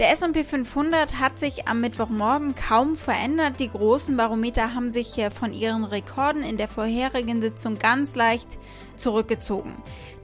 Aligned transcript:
Der 0.00 0.12
S&P 0.12 0.44
500 0.44 1.18
hat 1.18 1.38
sich 1.38 1.68
am 1.68 1.82
Mittwochmorgen 1.82 2.54
kaum 2.54 2.96
verändert. 2.96 3.60
Die 3.60 3.68
großen 3.68 4.16
Barometer 4.16 4.74
haben 4.74 4.90
sich 4.90 5.20
von 5.38 5.52
ihren 5.52 5.84
Rekorden 5.84 6.42
in 6.42 6.56
der 6.56 6.68
vorherigen 6.68 7.42
Sitzung 7.42 7.78
ganz 7.78 8.16
leicht 8.16 8.48
zurückgezogen. 8.96 9.74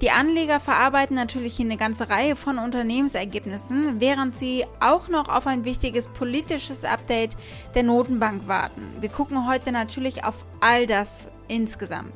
Die 0.01 0.11
Anleger 0.11 0.61
verarbeiten 0.61 1.15
natürlich 1.15 1.61
eine 1.61 1.77
ganze 1.77 2.09
Reihe 2.09 2.37
von 2.37 2.57
Unternehmensergebnissen, 2.57 4.01
während 4.01 4.39
sie 4.39 4.65
auch 4.81 5.09
noch 5.09 5.29
auf 5.29 5.47
ein 5.47 5.67
wichtiges 5.67 6.09
politisches 6.09 6.83
Update 6.83 7.37
der 7.75 7.83
Notenbank 7.83 8.48
warten. 8.48 8.81
Wir 9.01 9.11
gucken 9.11 9.47
heute 9.47 9.73
natürlich 9.73 10.25
auf 10.25 10.47
all 10.61 10.87
das 10.87 11.29
insgesamt. 11.48 12.15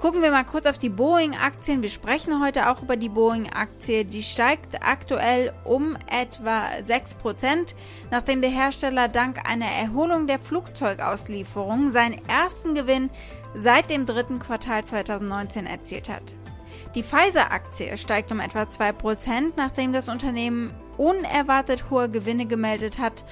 Gucken 0.00 0.22
wir 0.22 0.30
mal 0.30 0.44
kurz 0.44 0.64
auf 0.64 0.78
die 0.78 0.88
Boeing-Aktien. 0.88 1.82
Wir 1.82 1.90
sprechen 1.90 2.42
heute 2.42 2.70
auch 2.70 2.80
über 2.80 2.96
die 2.96 3.10
Boeing-Aktie. 3.10 4.06
Die 4.06 4.22
steigt 4.22 4.82
aktuell 4.82 5.52
um 5.64 5.94
etwa 6.06 6.68
6%, 6.88 7.74
nachdem 8.10 8.40
der 8.40 8.48
Hersteller 8.48 9.08
dank 9.08 9.46
einer 9.46 9.66
Erholung 9.66 10.26
der 10.26 10.38
Flugzeugauslieferung 10.38 11.92
seinen 11.92 12.18
ersten 12.26 12.74
Gewinn 12.74 13.10
seit 13.54 13.90
dem 13.90 14.06
dritten 14.06 14.38
Quartal 14.38 14.86
2019 14.86 15.66
erzielt 15.66 16.08
hat. 16.08 16.34
Die 16.94 17.02
Pfizer-Aktie 17.02 17.98
steigt 17.98 18.32
um 18.32 18.40
etwa 18.40 18.62
2%, 18.62 19.52
nachdem 19.58 19.92
das 19.92 20.08
Unternehmen 20.08 20.70
unerwartet 20.96 21.90
hohe 21.90 22.08
Gewinne 22.08 22.46
gemeldet 22.46 22.98
hat 22.98 23.22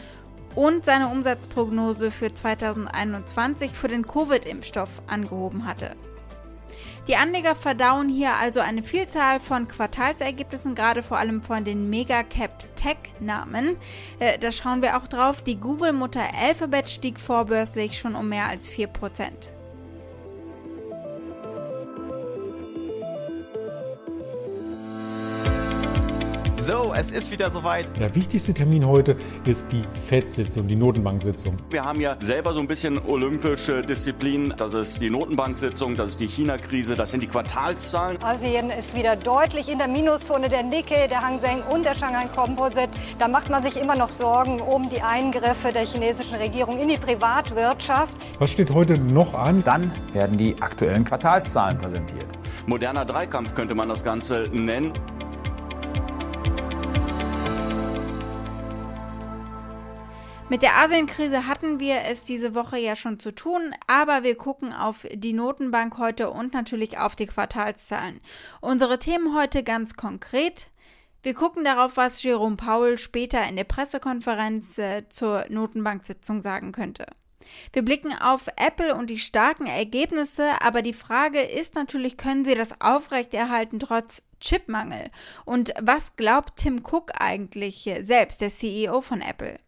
und 0.55 0.85
seine 0.85 1.09
Umsatzprognose 1.09 2.11
für 2.11 2.35
2021 2.35 3.71
für 3.71 3.89
den 3.89 4.07
Covid-Impfstoff 4.07 5.01
angehoben 5.07 5.67
hatte. 5.67 5.97
Die 7.09 7.17
Anleger 7.17 7.55
verdauen 7.55 8.09
hier 8.09 8.35
also 8.35 8.61
eine 8.61 8.83
Vielzahl 8.83 9.41
von 9.41 9.69
Quartalsergebnissen, 9.69 10.75
gerade 10.75 11.03
vor 11.03 11.19
allem 11.19 11.43
von 11.43 11.65
den 11.65 11.89
Megacap-Tech-Namen. 11.91 13.77
Äh, 14.19 14.39
da 14.39 14.53
schauen 14.53 14.83
wir 14.83 14.97
auch 14.97 15.07
drauf. 15.07 15.43
Die 15.43 15.57
Google-Mutter 15.57 16.23
Alphabet 16.39 16.91
stieg 16.91 17.19
vorbörslich 17.19 17.99
schon 17.99 18.15
um 18.15 18.29
mehr 18.29 18.49
als 18.49 18.71
4%. 18.71 19.58
So, 26.69 26.93
es 26.95 27.11
ist 27.11 27.31
wieder 27.31 27.51
soweit. 27.51 27.99
Der 27.99 28.15
wichtigste 28.15 28.53
Termin 28.53 28.87
heute 28.87 29.17
ist 29.47 29.73
die 29.73 29.83
FED-Sitzung, 30.07 30.69
die 30.69 30.77
Notenbank-Sitzung. 30.77 31.57
Wir 31.71 31.83
haben 31.83 31.99
ja 31.99 32.19
selber 32.21 32.53
so 32.53 32.61
ein 32.61 32.67
bisschen 32.67 32.99
olympische 33.07 33.81
Disziplin. 33.81 34.53
Das 34.55 34.75
ist 34.75 35.01
die 35.01 35.09
Notenbank-Sitzung, 35.09 35.97
das 35.97 36.11
ist 36.11 36.21
die 36.21 36.27
China-Krise, 36.27 36.95
das 36.95 37.11
sind 37.11 37.23
die 37.23 37.27
Quartalszahlen. 37.27 38.23
Asien 38.23 38.69
ist 38.69 38.95
wieder 38.95 39.17
deutlich 39.17 39.71
in 39.71 39.79
der 39.79 39.89
Minuszone. 39.89 40.51
Der 40.51 40.63
Nikkei, 40.63 41.07
der 41.07 41.23
Hang 41.23 41.39
Seng 41.39 41.63
und 41.71 41.87
der 41.87 41.95
Shanghai 41.95 42.27
Composite. 42.37 42.91
Da 43.19 43.29
macht 43.29 43.49
man 43.49 43.63
sich 43.63 43.81
immer 43.81 43.97
noch 43.97 44.11
Sorgen 44.11 44.61
um 44.61 44.91
die 44.91 45.01
Eingriffe 45.01 45.73
der 45.73 45.87
chinesischen 45.87 46.35
Regierung 46.35 46.79
in 46.79 46.89
die 46.89 46.99
Privatwirtschaft. 46.99 48.13
Was 48.41 48.53
steht 48.53 48.75
heute 48.75 48.99
noch 48.99 49.33
an? 49.33 49.65
Dann 49.65 49.91
werden 50.13 50.37
die 50.37 50.61
aktuellen 50.61 51.05
Quartalszahlen 51.05 51.79
präsentiert. 51.79 52.27
Moderner 52.67 53.07
Dreikampf 53.07 53.55
könnte 53.55 53.75
man 53.75 53.89
das 53.89 54.05
Ganze 54.05 54.51
nennen. 54.53 54.93
Mit 60.51 60.63
der 60.63 60.79
Asienkrise 60.79 61.47
hatten 61.47 61.79
wir 61.79 62.05
es 62.07 62.25
diese 62.25 62.55
Woche 62.55 62.79
ja 62.79 62.97
schon 62.97 63.21
zu 63.21 63.35
tun, 63.35 63.75
aber 63.87 64.23
wir 64.23 64.35
gucken 64.35 64.73
auf 64.73 65.07
die 65.13 65.35
Notenbank 65.35 65.99
heute 65.99 66.31
und 66.31 66.55
natürlich 66.55 66.97
auf 66.97 67.15
die 67.17 67.27
Quartalszahlen. 67.27 68.19
Unsere 68.63 68.99
Themen 68.99 69.37
heute 69.37 69.63
ganz 69.63 69.93
konkret. 69.93 70.69
Wir 71.23 71.35
gucken 71.35 71.65
darauf, 71.65 71.99
was 71.99 72.23
Jerome 72.23 72.57
Powell 72.57 72.97
später 72.97 73.47
in 73.47 73.57
der 73.57 73.65
Pressekonferenz 73.65 74.79
äh, 74.79 75.07
zur 75.11 75.45
Notenbanksitzung 75.51 76.41
sagen 76.41 76.73
könnte. 76.73 77.05
Wir 77.75 77.85
blicken 77.85 78.15
auf 78.15 78.47
Apple 78.57 78.95
und 78.95 79.11
die 79.11 79.19
starken 79.19 79.67
Ergebnisse, 79.67 80.63
aber 80.63 80.81
die 80.81 80.95
Frage 80.95 81.43
ist 81.43 81.75
natürlich, 81.75 82.17
können 82.17 82.47
sie 82.47 82.55
das 82.55 82.81
aufrechterhalten 82.81 83.81
trotz 83.81 84.23
Chipmangel? 84.41 85.11
Und 85.45 85.75
was 85.79 86.17
glaubt 86.17 86.57
Tim 86.57 86.83
Cook 86.83 87.13
eigentlich 87.19 87.91
selbst, 88.01 88.41
der 88.41 88.49
CEO 88.49 89.03
von 89.03 89.21
Apple? 89.21 89.59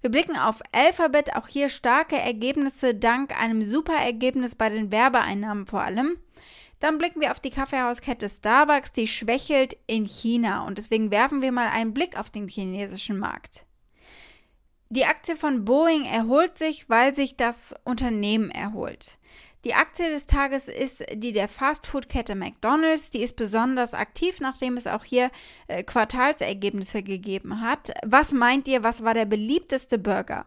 Wir 0.00 0.10
blicken 0.10 0.36
auf 0.36 0.60
Alphabet, 0.72 1.36
auch 1.36 1.48
hier 1.48 1.68
starke 1.68 2.16
Ergebnisse 2.16 2.94
dank 2.94 3.40
einem 3.40 3.62
super 3.62 3.94
Ergebnis 3.94 4.54
bei 4.54 4.68
den 4.68 4.90
Werbeeinnahmen 4.90 5.66
vor 5.66 5.82
allem. 5.82 6.18
Dann 6.80 6.98
blicken 6.98 7.20
wir 7.20 7.30
auf 7.30 7.40
die 7.40 7.50
Kaffeehauskette 7.50 8.28
Starbucks, 8.28 8.92
die 8.92 9.06
schwächelt 9.06 9.76
in 9.86 10.04
China 10.04 10.66
und 10.66 10.78
deswegen 10.78 11.10
werfen 11.10 11.40
wir 11.40 11.52
mal 11.52 11.68
einen 11.68 11.94
Blick 11.94 12.18
auf 12.18 12.30
den 12.30 12.48
chinesischen 12.48 13.18
Markt. 13.18 13.64
Die 14.88 15.04
Aktie 15.04 15.36
von 15.36 15.64
Boeing 15.64 16.04
erholt 16.04 16.58
sich, 16.58 16.88
weil 16.88 17.14
sich 17.14 17.36
das 17.36 17.74
Unternehmen 17.84 18.50
erholt. 18.50 19.18
Die 19.66 19.74
Aktie 19.74 20.08
des 20.10 20.26
Tages 20.26 20.68
ist 20.68 21.04
die 21.12 21.32
der 21.32 21.48
Fastfood-Kette 21.48 22.36
McDonald's. 22.36 23.10
Die 23.10 23.20
ist 23.20 23.34
besonders 23.34 23.94
aktiv, 23.94 24.38
nachdem 24.38 24.76
es 24.76 24.86
auch 24.86 25.02
hier 25.02 25.28
äh, 25.66 25.82
Quartalsergebnisse 25.82 27.02
gegeben 27.02 27.60
hat. 27.60 27.92
Was 28.06 28.32
meint 28.32 28.68
ihr, 28.68 28.84
was 28.84 29.02
war 29.02 29.12
der 29.12 29.24
beliebteste 29.24 29.98
Burger? 29.98 30.46